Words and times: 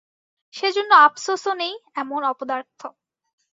সেজন্য 0.53 0.91
আপসোসও 1.05 1.53
নেই, 1.53 1.73
এমন 1.95 2.21
অপদার্থ। 2.23 2.79